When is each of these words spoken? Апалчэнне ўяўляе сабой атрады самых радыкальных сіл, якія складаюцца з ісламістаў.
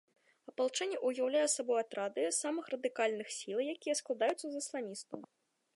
Апалчэнне 0.51 0.97
ўяўляе 1.09 1.43
сабой 1.55 1.79
атрады 1.83 2.23
самых 2.41 2.73
радыкальных 2.75 3.27
сіл, 3.37 3.57
якія 3.79 3.95
складаюцца 4.03 4.41
з 4.47 4.55
ісламістаў. 4.65 5.19